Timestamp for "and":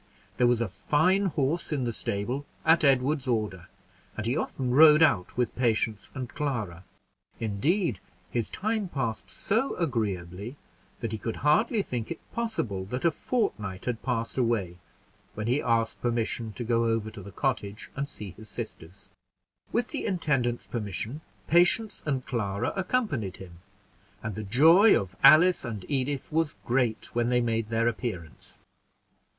4.17-4.25, 6.15-6.27, 17.95-18.09, 22.07-22.25, 24.23-24.33, 25.63-25.85